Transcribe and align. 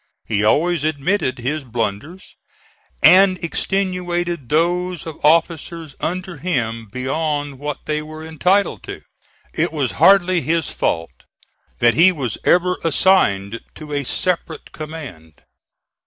He 0.25 0.43
always 0.43 0.83
admitted 0.83 1.37
his 1.37 1.63
blunders, 1.63 2.33
and 3.03 3.37
extenuated 3.43 4.49
those 4.49 5.05
of 5.05 5.23
officers 5.23 5.93
under 5.99 6.37
him 6.37 6.87
beyond 6.91 7.59
what 7.59 7.85
they 7.85 8.01
were 8.01 8.25
entitled 8.25 8.81
to. 8.85 9.01
It 9.53 9.71
was 9.71 9.91
hardly 10.01 10.41
his 10.41 10.71
fault 10.71 11.25
that 11.77 11.93
he 11.93 12.11
was 12.11 12.39
ever 12.45 12.77
assigned 12.83 13.59
to 13.75 13.93
a 13.93 14.03
separate 14.03 14.71
command. 14.71 15.43